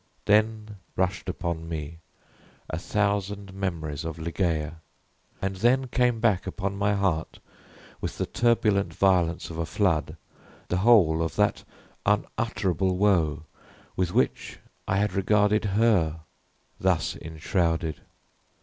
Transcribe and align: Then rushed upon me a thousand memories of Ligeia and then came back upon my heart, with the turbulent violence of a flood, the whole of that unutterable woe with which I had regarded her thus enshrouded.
Then 0.25 0.77
rushed 0.95 1.29
upon 1.29 1.69
me 1.69 1.99
a 2.71 2.79
thousand 2.79 3.53
memories 3.53 4.03
of 4.03 4.17
Ligeia 4.17 4.77
and 5.43 5.57
then 5.57 5.85
came 5.89 6.19
back 6.19 6.47
upon 6.47 6.75
my 6.75 6.95
heart, 6.95 7.37
with 8.01 8.17
the 8.17 8.25
turbulent 8.25 8.95
violence 8.95 9.51
of 9.51 9.59
a 9.59 9.65
flood, 9.67 10.17
the 10.69 10.77
whole 10.77 11.21
of 11.21 11.35
that 11.35 11.63
unutterable 12.03 12.97
woe 12.97 13.43
with 13.95 14.11
which 14.11 14.57
I 14.87 14.97
had 14.97 15.13
regarded 15.13 15.65
her 15.65 16.21
thus 16.79 17.15
enshrouded. 17.17 18.01